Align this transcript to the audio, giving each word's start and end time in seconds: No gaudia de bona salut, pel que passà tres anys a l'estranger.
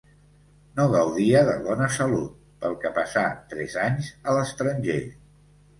No 0.79 0.87
gaudia 0.95 1.43
de 1.49 1.53
bona 1.67 1.91
salut, 1.97 2.41
pel 2.65 2.75
que 2.87 2.93
passà 2.99 3.27
tres 3.53 3.79
anys 3.87 4.13
a 4.33 4.39
l'estranger. 4.39 5.03